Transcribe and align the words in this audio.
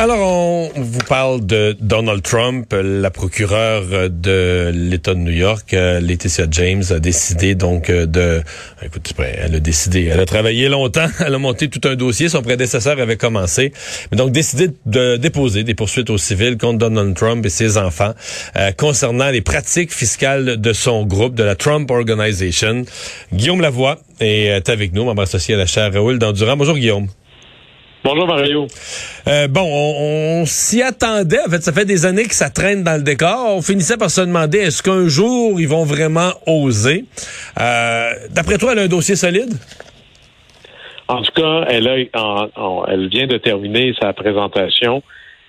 Alors, 0.00 0.70
on 0.74 0.80
vous 0.80 1.06
parle 1.06 1.44
de 1.44 1.76
Donald 1.78 2.22
Trump. 2.22 2.72
La 2.72 3.10
procureure 3.10 4.08
de 4.08 4.72
l'État 4.74 5.12
de 5.12 5.18
New 5.18 5.30
York, 5.30 5.74
euh, 5.74 6.00
Laetitia 6.00 6.46
James, 6.50 6.82
a 6.88 7.00
décidé 7.00 7.54
donc 7.54 7.90
euh, 7.90 8.06
de... 8.06 8.40
Écoute, 8.82 9.12
elle 9.18 9.54
a 9.54 9.60
décidé, 9.60 10.06
elle 10.06 10.20
a 10.20 10.24
travaillé 10.24 10.70
longtemps, 10.70 11.08
elle 11.20 11.34
a 11.34 11.38
monté 11.38 11.68
tout 11.68 11.86
un 11.86 11.96
dossier, 11.96 12.30
son 12.30 12.40
prédécesseur 12.40 12.98
avait 12.98 13.18
commencé, 13.18 13.74
mais 14.10 14.16
donc 14.16 14.32
décidé 14.32 14.70
de 14.86 15.18
déposer 15.18 15.64
des 15.64 15.74
poursuites 15.74 16.08
au 16.08 16.16
civil 16.16 16.56
contre 16.56 16.78
Donald 16.78 17.14
Trump 17.14 17.44
et 17.44 17.50
ses 17.50 17.76
enfants 17.76 18.14
euh, 18.56 18.72
concernant 18.72 19.28
les 19.28 19.42
pratiques 19.42 19.92
fiscales 19.92 20.58
de 20.58 20.72
son 20.72 21.04
groupe, 21.04 21.34
de 21.34 21.44
la 21.44 21.56
Trump 21.56 21.90
Organization. 21.90 22.86
Guillaume 23.34 23.60
Lavoie 23.60 23.98
est 24.18 24.66
avec 24.70 24.94
nous, 24.94 25.04
membre 25.04 25.20
associé 25.20 25.56
à 25.56 25.58
la 25.58 25.66
chaire 25.66 25.92
Raoul 25.92 26.18
d'Endurant. 26.18 26.56
Bonjour 26.56 26.76
Guillaume. 26.78 27.08
Bonjour 28.02 28.26
Mario. 28.26 28.66
Euh, 29.28 29.46
bon, 29.46 29.60
on, 29.62 30.46
s'y 30.46 30.82
attendait. 30.82 31.40
En 31.46 31.50
fait, 31.50 31.60
ça 31.62 31.70
fait 31.70 31.84
des 31.84 32.06
années 32.06 32.24
que 32.24 32.34
ça 32.34 32.48
traîne 32.48 32.82
dans 32.82 32.96
le 32.96 33.02
décor. 33.02 33.54
On 33.54 33.60
finissait 33.60 33.98
par 33.98 34.10
se 34.10 34.22
demander 34.22 34.58
est-ce 34.58 34.82
qu'un 34.82 35.06
jour 35.06 35.60
ils 35.60 35.68
vont 35.68 35.84
vraiment 35.84 36.30
oser? 36.46 37.04
Euh, 37.60 38.10
d'après 38.30 38.56
toi, 38.56 38.72
elle 38.72 38.78
a 38.78 38.82
un 38.82 38.88
dossier 38.88 39.16
solide? 39.16 39.52
En 41.08 41.20
tout 41.20 41.32
cas, 41.32 41.66
elle, 41.68 41.88
a, 41.88 42.48
elle 42.88 43.08
vient 43.08 43.26
de 43.26 43.36
terminer 43.36 43.94
sa 44.00 44.14
présentation. 44.14 45.02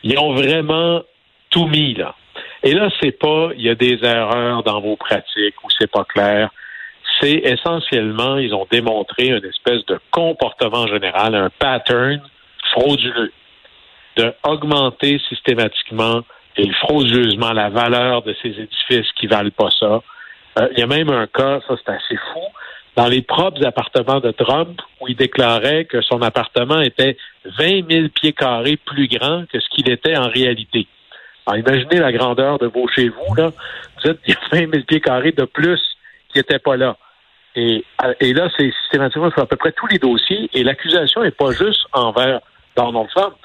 Ils 0.04 0.20
ont 0.20 0.34
vraiment 0.34 1.04
tout 1.52 1.68
mis 1.68 1.94
là. 1.94 2.16
Et 2.64 2.74
là, 2.74 2.90
c'est 3.02 3.18
pas 3.18 3.52
il 3.56 3.64
y 3.64 3.70
a 3.70 3.76
des 3.76 3.98
erreurs 4.04 4.64
dans 4.64 4.82
vos 4.82 4.98
pratiques 4.98 5.64
ou 5.64 5.70
c'est 5.80 5.90
pas 5.90 6.04
clair. 6.04 6.50
C'est 7.22 7.42
essentiellement, 7.46 8.38
ils 8.38 8.54
ont 8.54 8.68
démontré 8.70 9.28
une 9.28 9.46
espèce 9.46 9.86
de 9.86 10.00
comportement 10.12 10.88
général, 10.88 11.34
un 11.34 11.50
pattern 11.50 12.22
frauduleux 12.72 13.32
de 14.18 14.34
augmenter 14.44 15.20
systématiquement 15.30 16.22
et 16.58 16.70
frauduleusement 16.74 17.54
la 17.54 17.70
valeur 17.70 18.24
de 18.24 18.36
ces 18.42 18.50
édifices 18.50 19.12
qui 19.16 19.28
valent 19.28 19.52
pas 19.52 19.70
ça. 19.80 20.02
Euh, 20.60 20.68
il 20.74 20.80
y 20.80 20.82
a 20.82 20.88
même 20.88 21.10
un 21.10 21.28
cas, 21.28 21.62
ça 21.68 21.76
c'est 21.78 21.92
assez 21.92 22.18
fou, 22.18 22.42
dans 22.98 23.08
les 23.08 23.22
propres 23.22 23.66
appartements 23.66 24.20
de 24.20 24.32
Trump 24.32 24.82
où 25.00 25.08
il 25.08 25.16
déclarait 25.16 25.86
que 25.86 26.02
son 26.02 26.22
appartement 26.22 26.82
était 26.82 27.16
20 27.46 27.90
000 27.90 28.08
pieds 28.10 28.34
carrés 28.34 28.78
plus 28.78 29.08
grand 29.08 29.46
que 29.48 29.60
ce 29.60 29.70
qu'il 29.70 29.90
était 29.90 30.18
en 30.18 30.28
réalité. 30.28 30.88
Alors 31.48 31.58
imaginez 31.58 32.00
la 32.00 32.12
grandeur 32.12 32.60
de 32.60 32.68
vos 32.68 32.88
chez 32.90 33.08
vous, 33.10 33.36
là. 33.36 33.52
Vous 33.98 34.12
êtes, 34.12 34.20
il 34.28 34.34
y 34.34 34.38
a 34.38 34.62
20 34.66 34.72
000 34.72 34.84
pieds 34.84 35.00
carrés 35.00 35.32
de 35.32 35.46
plus 35.46 35.80
qui 36.30 36.40
n'étaient 36.40 36.60
pas 36.60 36.76
là. 36.76 36.98
Et, 37.56 37.84
et 38.22 38.34
là, 38.34 38.50
c'est 38.58 38.72
systématiquement 38.84 39.30
sur 39.32 39.42
à 39.42 39.46
peu 39.46 39.58
près 39.58 39.72
tous 39.74 39.88
les 39.88 40.00
dossiers. 40.00 40.50
Et 40.54 40.64
l'accusation 40.64 41.24
n'est 41.24 41.32
pas 41.32 41.52
juste 41.52 41.86
envers 41.92 42.40
Donald 42.76 43.08
Trump 43.16 43.36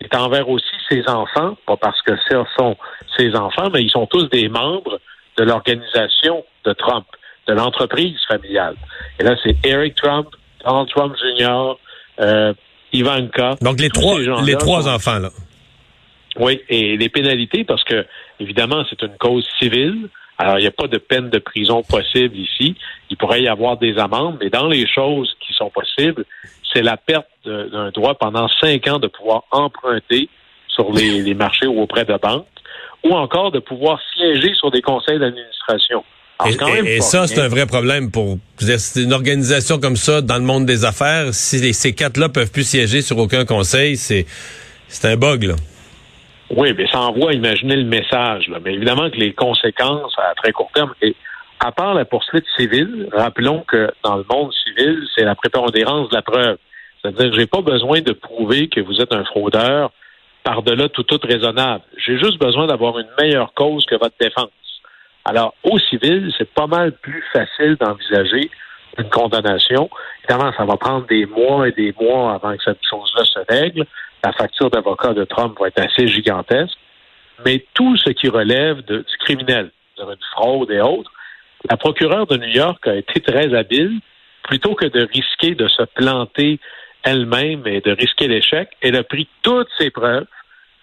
est 0.00 0.14
envers 0.14 0.48
aussi 0.48 0.74
ses 0.88 1.08
enfants, 1.08 1.56
pas 1.66 1.76
parce 1.76 2.00
que 2.02 2.12
ce 2.28 2.44
sont 2.58 2.76
ses 3.16 3.34
enfants, 3.34 3.70
mais 3.72 3.82
ils 3.82 3.90
sont 3.90 4.06
tous 4.06 4.28
des 4.28 4.48
membres 4.48 5.00
de 5.36 5.44
l'organisation 5.44 6.44
de 6.64 6.72
Trump, 6.72 7.06
de 7.46 7.54
l'entreprise 7.54 8.18
familiale. 8.28 8.76
Et 9.18 9.24
là, 9.24 9.34
c'est 9.42 9.56
Eric 9.64 9.94
Trump, 9.96 10.28
Donald 10.64 10.88
Trump 10.88 11.14
Jr., 11.16 11.74
euh, 12.20 12.52
Ivanka. 12.92 13.56
Donc 13.60 13.80
les 13.80 13.88
trois, 13.88 14.18
les 14.44 14.56
trois 14.56 14.88
enfants 14.88 15.18
là. 15.18 15.30
Oui, 16.36 16.60
et 16.68 16.96
les 16.96 17.08
pénalités, 17.08 17.64
parce 17.64 17.84
que 17.84 18.06
évidemment, 18.40 18.84
c'est 18.90 19.00
une 19.02 19.16
cause 19.18 19.46
civile. 19.58 20.08
Alors, 20.36 20.58
il 20.58 20.62
n'y 20.62 20.66
a 20.66 20.72
pas 20.72 20.88
de 20.88 20.98
peine 20.98 21.30
de 21.30 21.38
prison 21.38 21.82
possible 21.82 22.36
ici. 22.36 22.74
Il 23.08 23.16
pourrait 23.16 23.42
y 23.42 23.48
avoir 23.48 23.76
des 23.76 23.98
amendes, 23.98 24.38
mais 24.40 24.50
dans 24.50 24.66
les 24.66 24.86
choses 24.86 25.32
qui 25.40 25.52
sont 25.52 25.70
possibles, 25.70 26.24
c'est 26.74 26.82
la 26.82 26.96
perte 26.96 27.26
d'un 27.44 27.90
droit 27.90 28.14
pendant 28.14 28.48
cinq 28.60 28.86
ans 28.88 28.98
de 28.98 29.06
pouvoir 29.06 29.44
emprunter 29.50 30.28
sur 30.68 30.92
les, 30.94 31.34
marchés 31.34 31.66
ou 31.66 31.80
auprès 31.80 32.04
de 32.04 32.16
banques, 32.20 32.46
ou 33.04 33.12
encore 33.12 33.50
de 33.52 33.60
pouvoir 33.60 34.00
siéger 34.14 34.54
sur 34.54 34.70
des 34.70 34.82
conseils 34.82 35.18
d'administration. 35.18 36.04
Et, 36.84 37.00
ça, 37.00 37.28
c'est 37.28 37.40
un 37.40 37.48
vrai 37.48 37.64
problème 37.64 38.10
pour 38.10 38.38
une 38.96 39.12
organisation 39.12 39.78
comme 39.78 39.94
ça 39.94 40.20
dans 40.20 40.34
le 40.34 40.42
monde 40.42 40.66
des 40.66 40.84
affaires. 40.84 41.32
Si 41.32 41.72
ces 41.72 41.94
quatre-là 41.94 42.28
peuvent 42.28 42.50
plus 42.50 42.68
siéger 42.68 43.02
sur 43.02 43.18
aucun 43.18 43.44
conseil, 43.44 43.96
c'est 43.96 44.26
c'est 44.88 45.08
un 45.08 45.16
bug 45.16 45.44
là. 45.44 45.54
Oui, 46.50 46.74
mais 46.76 46.86
ça 46.88 47.00
envoie, 47.00 47.32
imaginez 47.32 47.76
le 47.76 47.84
message. 47.84 48.48
Là. 48.48 48.58
Mais 48.64 48.74
évidemment 48.74 49.10
que 49.10 49.16
les 49.16 49.32
conséquences 49.32 50.12
à 50.18 50.34
très 50.34 50.52
court 50.52 50.70
terme, 50.74 50.92
et 51.02 51.14
à 51.60 51.72
part 51.72 51.94
la 51.94 52.04
poursuite 52.04 52.44
civile, 52.56 53.08
rappelons 53.12 53.64
que 53.66 53.90
dans 54.02 54.16
le 54.16 54.24
monde 54.30 54.52
civil, 54.52 55.06
c'est 55.14 55.24
la 55.24 55.34
prépondérance 55.34 56.08
de 56.10 56.14
la 56.14 56.22
preuve. 56.22 56.58
C'est-à-dire 57.00 57.30
que 57.30 57.38
j'ai 57.38 57.46
pas 57.46 57.60
besoin 57.60 58.00
de 58.00 58.12
prouver 58.12 58.68
que 58.68 58.80
vous 58.80 59.00
êtes 59.00 59.12
un 59.12 59.24
fraudeur 59.24 59.90
par-delà 60.42 60.88
tout 60.88 61.02
tout 61.02 61.20
raisonnable. 61.22 61.82
J'ai 61.96 62.18
juste 62.18 62.38
besoin 62.38 62.66
d'avoir 62.66 62.98
une 62.98 63.08
meilleure 63.20 63.52
cause 63.54 63.84
que 63.86 63.94
votre 63.94 64.14
défense. 64.20 64.50
Alors, 65.24 65.54
au 65.62 65.78
civil, 65.78 66.32
c'est 66.36 66.52
pas 66.52 66.66
mal 66.66 66.92
plus 66.92 67.24
facile 67.32 67.76
d'envisager 67.80 68.50
une 68.98 69.08
condamnation. 69.08 69.88
Évidemment, 70.22 70.52
ça 70.56 70.64
va 70.64 70.76
prendre 70.76 71.06
des 71.06 71.24
mois 71.24 71.68
et 71.68 71.72
des 71.72 71.94
mois 71.98 72.34
avant 72.34 72.56
que 72.56 72.62
cette 72.62 72.84
chose-là 72.88 73.24
se 73.24 73.38
règle. 73.48 73.84
La 74.22 74.32
facture 74.32 74.70
d'avocat 74.70 75.14
de 75.14 75.24
Trump 75.24 75.58
va 75.58 75.68
être 75.68 75.80
assez 75.80 76.06
gigantesque. 76.08 76.76
Mais 77.44 77.64
tout 77.74 77.96
ce 77.96 78.10
qui 78.10 78.28
relève 78.28 78.84
de, 78.84 78.98
du 78.98 79.16
criminel, 79.18 79.70
une 79.98 80.16
fraude 80.32 80.70
et 80.70 80.80
autres, 80.80 81.10
la 81.68 81.76
procureure 81.76 82.26
de 82.26 82.36
New 82.36 82.48
York 82.48 82.86
a 82.86 82.94
été 82.94 83.20
très 83.20 83.54
habile. 83.54 84.00
Plutôt 84.42 84.74
que 84.74 84.86
de 84.86 85.08
risquer 85.12 85.54
de 85.54 85.68
se 85.68 85.82
planter 85.82 86.60
elle-même 87.02 87.66
et 87.66 87.80
de 87.80 87.92
risquer 87.92 88.28
l'échec, 88.28 88.68
elle 88.82 88.96
a 88.96 89.04
pris 89.04 89.28
toutes 89.42 89.68
ses 89.78 89.90
preuves, 89.90 90.26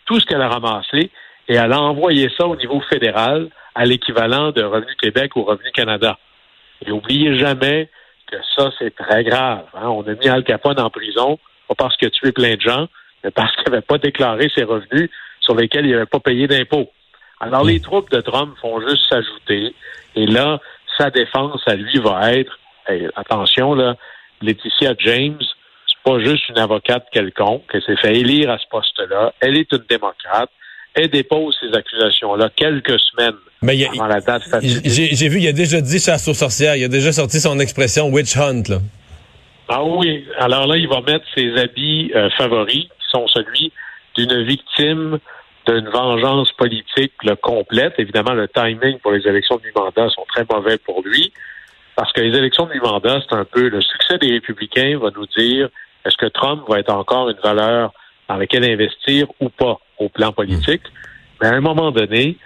tout 0.06 0.20
ce 0.20 0.26
qu'elle 0.26 0.42
a 0.42 0.50
ramassé, 0.50 1.12
et 1.48 1.56
elle 1.56 1.72
a 1.74 1.82
envoyé 1.82 2.30
ça 2.38 2.48
au 2.48 2.56
niveau 2.56 2.80
fédéral 2.82 3.50
à 3.76 3.86
l'équivalent 3.86 4.52
de 4.52 4.64
Revenu 4.64 4.96
Québec 5.00 5.36
ou 5.36 5.44
Revenu 5.44 5.72
Canada. 5.72 6.18
Et 6.84 6.90
n'oubliez 6.90 7.38
jamais 7.38 7.90
que 8.32 8.38
ça, 8.56 8.72
c'est 8.80 8.96
très 8.96 9.24
grave. 9.24 9.66
Hein. 9.76 9.88
On 9.90 10.02
a 10.04 10.14
mis 10.16 10.28
Al 10.28 10.44
Capone 10.44 10.80
en 10.80 10.90
prison, 10.90 11.38
pas 11.68 11.76
parce 11.76 11.98
qu'il 11.98 12.08
a 12.08 12.12
tué 12.12 12.32
plein 12.32 12.56
de 12.56 12.62
gens, 12.62 12.88
mais 13.24 13.32
parce 13.32 13.56
qu'il 13.56 13.72
n'avait 13.72 13.82
pas 13.82 13.98
déclaré 13.98 14.50
ses 14.56 14.64
revenus 14.64 15.10
sur 15.40 15.56
lesquels 15.56 15.86
il 15.86 15.92
n'avait 15.92 16.06
pas 16.06 16.20
payé 16.20 16.48
d'impôts. 16.48 16.92
Alors, 17.40 17.64
les 17.64 17.80
troupes 17.80 18.12
de 18.12 18.22
Trump 18.22 18.56
vont 18.62 18.80
juste 18.88 19.10
s'ajouter. 19.10 19.74
Et 20.16 20.28
là, 20.28 20.60
sa 21.02 21.10
défense 21.10 21.62
à 21.66 21.76
lui 21.76 22.00
va 22.00 22.34
être, 22.34 22.60
attention, 23.16 23.74
là, 23.74 23.96
Laetitia 24.42 24.94
James, 25.00 25.42
pas 26.04 26.20
juste 26.20 26.48
une 26.50 26.60
avocate 26.60 27.06
quelconque, 27.12 27.64
elle 27.74 27.82
s'est 27.84 27.96
fait 27.98 28.16
élire 28.16 28.50
à 28.50 28.58
ce 28.58 28.66
poste-là. 28.70 29.34
Elle 29.40 29.58
est 29.58 29.72
une 29.72 29.84
démocrate. 29.90 30.50
Elle 30.94 31.10
dépose 31.10 31.58
ces 31.62 31.76
accusations-là 31.76 32.50
quelques 32.56 33.00
semaines 33.00 33.36
avant 33.64 34.08
la 34.08 34.20
date 34.20 34.44
J'ai 34.62 35.30
vu, 35.30 35.40
il 35.40 35.48
a 35.48 35.54
déjà 35.54 35.80
dit 35.80 36.00
chasse 36.00 36.28
aux 36.28 36.34
sorcières. 36.34 36.76
Il 36.76 36.84
a 36.84 36.90
déjà 36.90 37.12
sorti 37.12 37.40
son 37.40 37.60
expression 37.60 38.10
witch 38.10 38.36
hunt. 38.36 38.64
Là. 38.68 38.80
Ah 39.70 39.84
oui. 39.84 40.26
Alors 40.38 40.68
là, 40.68 40.76
il 40.76 40.90
va 40.90 41.02
mettre 41.02 41.26
ses 41.34 41.56
habits 41.58 42.12
euh, 42.14 42.30
favoris, 42.38 42.84
qui 42.84 43.10
sont 43.10 43.26
celui 43.28 43.72
d'une 44.18 44.44
victime 44.44 45.20
d'une 45.68 45.90
vengeance 45.90 46.52
politique 46.54 47.14
complète. 47.42 47.94
Évidemment, 47.98 48.34
le 48.34 48.48
timing 48.48 49.00
pour 49.00 49.12
les 49.12 49.28
élections 49.28 49.58
de 49.58 49.64
mi-mandat 49.64 50.10
sont 50.10 50.26
très 50.28 50.46
mauvais 50.50 50.78
pour 50.78 51.02
lui. 51.04 51.32
Parce 51.96 52.12
que 52.14 52.22
les 52.22 52.36
élections 52.38 52.66
de 52.66 52.74
mi-mandat, 52.74 53.22
c'est 53.28 53.36
un 53.36 53.46
peu 53.46 53.70
le 53.70 53.82
succès 53.82 54.18
des 54.18 54.32
républicains 54.32 54.98
va 54.98 55.10
nous 55.16 55.28
dire 55.38 55.70
est-ce 56.06 56.18
que 56.18 56.26
Trump 56.26 56.64
va 56.68 56.80
être 56.80 56.94
encore 56.94 57.30
une 57.30 57.40
valeur 57.44 57.94
dans 58.28 58.38
laquelle 58.38 58.64
investir 58.64 59.28
ou 59.40 59.50
pas 59.50 59.78
au 60.00 60.10
plan 60.10 60.32
politique? 60.32 60.82
Mais 61.42 61.48
à 61.48 61.54
un 61.54 61.62
moment 61.62 61.92
donné, 61.92 62.38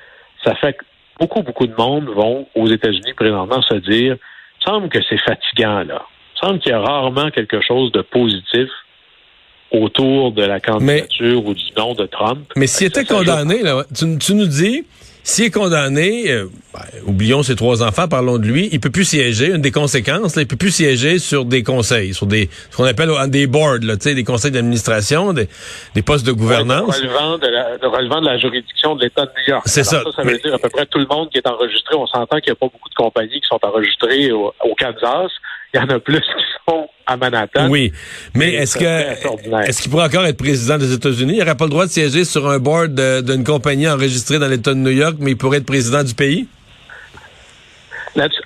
ça 0.43 0.55
fait 0.55 0.73
que 0.73 0.83
beaucoup, 1.19 1.41
beaucoup 1.41 1.67
de 1.67 1.75
monde 1.75 2.09
vont 2.09 2.47
aux 2.55 2.67
États-Unis 2.67 3.13
présentement 3.13 3.61
se 3.61 3.75
dire, 3.75 4.17
il 4.61 4.63
semble 4.65 4.89
que 4.89 4.99
c'est 5.07 5.19
fatigant 5.19 5.83
là. 5.83 6.05
Il 6.35 6.47
semble 6.47 6.59
qu'il 6.59 6.71
y 6.71 6.75
a 6.75 6.81
rarement 6.81 7.29
quelque 7.31 7.61
chose 7.61 7.91
de 7.91 8.01
positif 8.01 8.69
autour 9.83 10.31
de 10.31 10.43
la 10.43 10.59
candidature 10.59 11.45
ou 11.45 11.53
du 11.53 11.65
nom 11.77 11.93
de 11.93 12.05
Trump. 12.05 12.39
Mais 12.55 12.67
s'il 12.67 12.87
était 12.87 13.05
condamné, 13.05 13.61
là, 13.61 13.83
tu, 13.93 14.17
tu 14.17 14.33
nous 14.35 14.47
dis, 14.47 14.85
s'il 15.27 15.45
est 15.45 15.51
condamné, 15.51 16.29
euh, 16.29 16.45
ben, 16.71 16.81
oublions 17.07 17.41
ses 17.41 17.55
trois 17.55 17.81
enfants, 17.81 18.07
parlons 18.07 18.37
de 18.37 18.45
lui, 18.45 18.69
il 18.71 18.79
peut 18.79 18.91
plus 18.91 19.05
siéger. 19.05 19.47
Une 19.47 19.61
des 19.61 19.71
conséquences, 19.71 20.35
là, 20.35 20.43
il 20.43 20.47
peut 20.47 20.55
plus 20.55 20.69
siéger 20.69 21.17
sur 21.17 21.45
des 21.45 21.63
conseils, 21.63 22.13
sur 22.13 22.27
des 22.27 22.47
ce 22.69 22.77
qu'on 22.77 22.83
appelle 22.83 23.09
des 23.29 23.47
boards, 23.47 23.79
là, 23.81 23.95
des 23.95 24.23
conseils 24.23 24.51
d'administration, 24.51 25.33
des, 25.33 25.49
des, 25.95 26.03
postes 26.03 26.27
de 26.27 26.31
gouvernance. 26.31 26.95
relevant, 26.99 27.39
de 27.39 27.47
la, 27.47 27.89
relevant 27.89 28.21
de 28.21 28.27
la 28.27 28.37
juridiction 28.37 28.95
de 28.95 29.03
l'État 29.03 29.25
de 29.25 29.31
New 29.31 29.53
York. 29.53 29.63
C'est 29.65 29.83
ça. 29.83 30.03
ça. 30.15 30.21
veut 30.21 30.37
dire 30.37 30.53
à 30.53 30.59
peu 30.59 30.69
près 30.69 30.85
tout 30.85 30.99
le 30.99 31.07
monde 31.07 31.31
qui 31.31 31.39
est 31.39 31.47
enregistré. 31.47 31.95
On 31.95 32.05
s'entend 32.05 32.37
qu'il 32.37 32.51
n'y 32.51 32.57
a 32.57 32.59
pas 32.59 32.67
beaucoup 32.71 32.89
de 32.89 32.95
compagnies 32.95 33.41
qui 33.41 33.47
sont 33.47 33.59
enregistrées 33.63 34.31
au, 34.31 34.53
au 34.63 34.75
Kansas. 34.75 35.31
Il 35.73 35.79
y 35.79 35.83
en 35.83 35.89
a 35.89 35.99
plus 35.99 36.19
qui 36.19 36.45
sont 36.69 36.87
à 37.05 37.17
Manhattan. 37.17 37.69
Oui, 37.69 37.91
mais 38.33 38.53
est-ce 38.53 38.77
que 38.77 39.67
est-ce 39.67 39.81
qu'il 39.81 39.91
pourrait 39.91 40.05
encore 40.05 40.25
être 40.25 40.37
président 40.37 40.77
des 40.77 40.93
États-Unis? 40.93 41.33
Il 41.33 41.39
n'aurait 41.39 41.55
pas 41.55 41.65
le 41.65 41.71
droit 41.71 41.85
de 41.85 41.91
siéger 41.91 42.25
sur 42.25 42.49
un 42.49 42.59
board 42.59 42.99
d'une 43.23 43.43
compagnie 43.43 43.87
enregistrée 43.87 44.39
dans 44.39 44.47
l'État 44.47 44.73
de 44.73 44.79
New 44.79 44.91
York, 44.91 45.15
mais 45.19 45.31
il 45.31 45.37
pourrait 45.37 45.59
être 45.59 45.65
président 45.65 46.03
du 46.03 46.13
pays? 46.13 46.47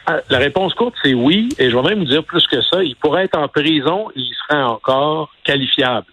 Ah, 0.08 0.22
la 0.30 0.40
réponse 0.40 0.74
courte, 0.74 0.96
c'est 1.04 1.14
oui, 1.14 1.50
et 1.60 1.70
je 1.70 1.76
vais 1.76 1.84
même 1.84 2.00
vous 2.00 2.06
dire 2.06 2.24
plus 2.24 2.46
que 2.48 2.60
ça. 2.62 2.84
Il 2.84 2.96
pourrait 2.96 3.26
être 3.26 3.38
en 3.38 3.48
prison 3.48 4.10
et 4.16 4.20
il 4.20 4.34
serait 4.48 4.64
encore 4.64 5.32
qualifiable. 5.44 6.08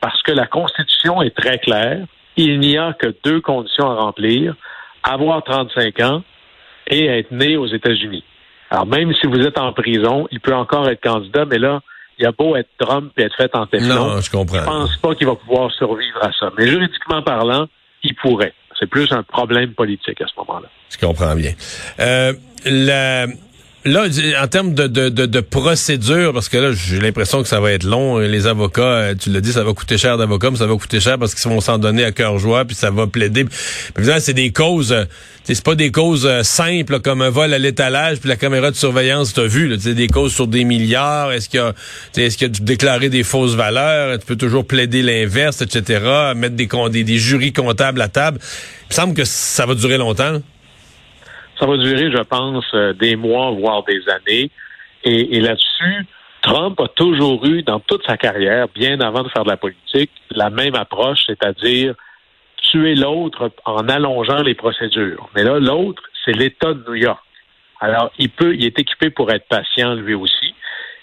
Parce 0.00 0.20
que 0.22 0.32
la 0.32 0.46
Constitution 0.46 1.22
est 1.22 1.34
très 1.36 1.58
claire. 1.58 2.04
Il 2.36 2.58
n'y 2.58 2.76
a 2.76 2.94
que 2.94 3.14
deux 3.24 3.40
conditions 3.40 3.88
à 3.88 3.94
remplir. 3.94 4.56
Avoir 5.04 5.44
35 5.44 6.00
ans 6.00 6.24
et 6.88 7.06
être 7.06 7.30
né 7.30 7.56
aux 7.56 7.68
États-Unis. 7.68 8.24
Alors, 8.70 8.86
même 8.86 9.12
si 9.14 9.26
vous 9.26 9.40
êtes 9.40 9.58
en 9.58 9.72
prison, 9.72 10.26
il 10.30 10.40
peut 10.40 10.54
encore 10.54 10.88
être 10.88 11.00
candidat, 11.00 11.44
mais 11.44 11.58
là, 11.58 11.80
il 12.18 12.26
a 12.26 12.32
beau 12.32 12.56
être 12.56 12.68
Trump 12.78 13.12
et 13.16 13.22
être 13.22 13.36
fait 13.36 13.54
en 13.54 13.66
téflon. 13.66 13.94
Non, 13.94 14.20
je 14.20 14.30
comprends. 14.30 14.60
Je 14.60 14.64
pense 14.64 14.96
pas 14.96 15.14
qu'il 15.14 15.26
va 15.26 15.34
pouvoir 15.34 15.70
survivre 15.72 16.22
à 16.22 16.30
ça. 16.32 16.50
Mais 16.58 16.66
juridiquement 16.66 17.22
parlant, 17.22 17.66
il 18.02 18.14
pourrait. 18.14 18.54
C'est 18.78 18.88
plus 18.88 19.10
un 19.12 19.22
problème 19.22 19.72
politique 19.72 20.20
à 20.20 20.26
ce 20.26 20.32
moment-là. 20.38 20.68
Je 20.90 20.98
comprends 20.98 21.34
bien. 21.34 21.52
Euh, 22.00 22.32
la, 22.64 23.26
Là, 23.86 24.06
en 24.42 24.48
termes 24.48 24.74
de, 24.74 24.88
de, 24.88 25.08
de, 25.08 25.40
procédure, 25.40 26.32
parce 26.32 26.48
que 26.48 26.56
là, 26.56 26.72
j'ai 26.72 26.98
l'impression 26.98 27.40
que 27.40 27.48
ça 27.48 27.60
va 27.60 27.70
être 27.70 27.84
long. 27.84 28.18
Les 28.18 28.48
avocats, 28.48 28.82
euh, 28.82 29.14
tu 29.14 29.30
l'as 29.30 29.40
dit, 29.40 29.52
ça 29.52 29.62
va 29.62 29.72
coûter 29.74 29.96
cher 29.96 30.18
d'avocats, 30.18 30.50
mais 30.50 30.56
ça 30.56 30.66
va 30.66 30.74
coûter 30.74 30.98
cher 30.98 31.20
parce 31.20 31.36
qu'ils 31.36 31.48
vont 31.48 31.60
s'en 31.60 31.78
donner 31.78 32.02
à 32.02 32.10
cœur 32.10 32.36
joie, 32.40 32.64
puis 32.64 32.74
ça 32.74 32.90
va 32.90 33.06
plaider. 33.06 33.46
Évidemment, 33.96 34.18
c'est 34.20 34.34
des 34.34 34.50
causes, 34.50 34.90
euh, 34.90 35.04
c'est 35.44 35.62
pas 35.62 35.76
des 35.76 35.92
causes 35.92 36.26
euh, 36.26 36.42
simples 36.42 36.98
comme 36.98 37.22
un 37.22 37.30
vol 37.30 37.54
à 37.54 37.58
l'étalage, 37.58 38.18
puis 38.18 38.28
la 38.28 38.34
caméra 38.34 38.72
de 38.72 38.76
surveillance 38.76 39.32
t'a 39.34 39.46
vu. 39.46 39.76
C'est 39.78 39.94
des 39.94 40.08
causes 40.08 40.34
sur 40.34 40.48
des 40.48 40.64
milliards. 40.64 41.30
Est-ce 41.30 41.48
qu'il 41.48 41.60
y 41.60 41.62
a, 41.62 41.72
est-ce 42.16 42.36
qu'il 42.36 42.50
déclaré 42.50 43.08
des 43.08 43.22
fausses 43.22 43.54
valeurs 43.54 44.18
Tu 44.18 44.26
peux 44.26 44.36
toujours 44.36 44.66
plaider 44.66 45.02
l'inverse, 45.02 45.62
etc. 45.62 46.32
Mettre 46.34 46.56
des, 46.56 46.68
des, 46.90 47.04
des 47.04 47.18
jurys 47.18 47.52
comptables 47.52 48.00
à 48.00 48.08
table. 48.08 48.40
Il 48.40 48.88
me 48.90 48.94
semble 48.94 49.14
que 49.14 49.24
ça 49.24 49.64
va 49.64 49.76
durer 49.76 49.96
longtemps. 49.96 50.40
Ça 51.58 51.66
va 51.66 51.76
durer, 51.76 52.10
je 52.10 52.22
pense, 52.22 52.64
euh, 52.74 52.92
des 52.92 53.16
mois, 53.16 53.50
voire 53.50 53.82
des 53.84 54.00
années. 54.08 54.50
Et, 55.04 55.40
là-dessus, 55.40 56.06
Trump 56.42 56.80
a 56.80 56.88
toujours 56.88 57.44
eu, 57.46 57.62
dans 57.62 57.78
toute 57.78 58.04
sa 58.06 58.16
carrière, 58.16 58.66
bien 58.74 59.00
avant 59.00 59.22
de 59.22 59.28
faire 59.28 59.44
de 59.44 59.50
la 59.50 59.56
politique, 59.56 60.10
la 60.30 60.50
même 60.50 60.74
approche, 60.74 61.20
c'est-à-dire 61.26 61.94
tuer 62.56 62.96
l'autre 62.96 63.52
en 63.64 63.88
allongeant 63.88 64.42
les 64.42 64.54
procédures. 64.54 65.28
Mais 65.36 65.44
là, 65.44 65.60
l'autre, 65.60 66.02
c'est 66.24 66.32
l'État 66.32 66.74
de 66.74 66.84
New 66.88 66.96
York. 66.96 67.22
Alors, 67.80 68.10
il 68.18 68.30
peut, 68.30 68.54
il 68.54 68.64
est 68.64 68.78
équipé 68.78 69.10
pour 69.10 69.30
être 69.30 69.46
patient 69.48 69.94
lui 69.94 70.14
aussi. 70.14 70.54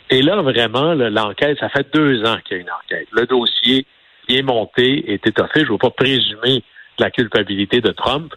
Et 0.09 0.21
là, 0.21 0.41
vraiment, 0.41 0.93
l'enquête, 0.93 1.57
ça 1.59 1.69
fait 1.69 1.87
deux 1.93 2.23
ans 2.25 2.37
qu'il 2.43 2.57
y 2.57 2.59
a 2.59 2.63
une 2.63 2.69
enquête. 2.69 3.07
Le 3.11 3.25
dossier 3.25 3.85
est 4.27 4.41
monté, 4.41 5.13
est 5.13 5.25
étoffé. 5.25 5.61
Je 5.61 5.65
ne 5.65 5.71
veux 5.71 5.77
pas 5.77 5.91
présumer 5.91 6.63
la 6.99 7.09
culpabilité 7.09 7.81
de 7.81 7.91
Trump, 7.91 8.33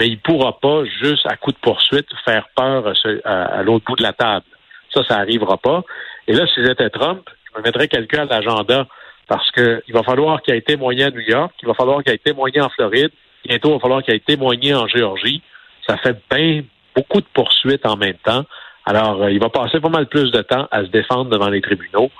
mais 0.00 0.08
il 0.08 0.14
ne 0.14 0.16
pourra 0.16 0.58
pas, 0.58 0.82
juste 1.02 1.26
à 1.26 1.36
coup 1.36 1.52
de 1.52 1.58
poursuite, 1.60 2.06
faire 2.24 2.46
peur 2.56 2.92
à, 3.24 3.62
l'autre 3.62 3.84
bout 3.86 3.96
de 3.96 4.02
la 4.02 4.14
table. 4.14 4.46
Ça, 4.94 5.02
ça 5.06 5.18
n'arrivera 5.18 5.58
pas. 5.58 5.82
Et 6.26 6.32
là, 6.32 6.46
si 6.46 6.64
j'étais 6.64 6.88
Trump, 6.88 7.28
je 7.52 7.58
me 7.58 7.64
mettrais 7.64 7.86
quelqu'un 7.86 8.22
à 8.22 8.24
l'agenda 8.24 8.86
parce 9.28 9.48
qu'il 9.52 9.92
va 9.92 10.02
falloir 10.02 10.40
qu'il 10.40 10.54
ait 10.54 10.62
témoigné 10.62 11.04
à 11.04 11.10
New 11.10 11.20
York, 11.20 11.52
il 11.62 11.68
va 11.68 11.74
falloir 11.74 12.02
qu'il 12.02 12.14
ait 12.14 12.18
témoigné 12.18 12.62
en 12.62 12.70
Floride, 12.70 13.10
bientôt 13.46 13.68
il 13.68 13.74
va 13.74 13.78
falloir 13.78 14.02
qu'il 14.02 14.14
ait 14.14 14.20
témoigné 14.20 14.74
en 14.74 14.88
Géorgie. 14.88 15.42
Ça 15.86 15.98
fait 15.98 16.18
bien 16.30 16.62
beaucoup 16.96 17.20
de 17.20 17.26
poursuites 17.34 17.84
en 17.86 17.96
même 17.96 18.16
temps. 18.24 18.44
Alors, 18.86 19.22
euh, 19.22 19.30
il 19.30 19.38
va 19.38 19.50
passer 19.50 19.80
pas 19.80 19.90
mal 19.90 20.06
plus 20.06 20.32
de 20.32 20.40
temps 20.40 20.66
à 20.70 20.82
se 20.82 20.88
défendre 20.88 21.30
devant 21.30 21.50
les 21.50 21.60
tribunaux 21.60 22.10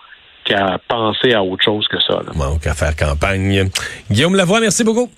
qu'à 0.44 0.78
penser 0.86 1.32
à 1.32 1.42
autre 1.42 1.64
chose 1.64 1.88
que 1.88 2.00
ça. 2.00 2.20
Là. 2.22 2.32
qu'à 2.62 2.74
faire 2.74 2.94
campagne. 2.94 3.70
Guillaume 4.10 4.36
Lavoie, 4.36 4.60
merci 4.60 4.84
beaucoup. 4.84 5.10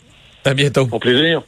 À 0.44 0.54
bientôt. 0.54 0.88
Au 0.90 0.98
plaisir. 0.98 1.42